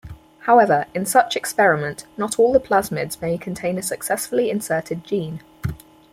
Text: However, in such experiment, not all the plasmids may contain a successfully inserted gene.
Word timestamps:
However, 0.47 0.87
in 0.95 1.05
such 1.05 1.35
experiment, 1.35 2.07
not 2.17 2.39
all 2.39 2.51
the 2.53 2.59
plasmids 2.59 3.21
may 3.21 3.37
contain 3.37 3.77
a 3.77 3.83
successfully 3.83 4.49
inserted 4.49 5.03
gene. 5.03 5.41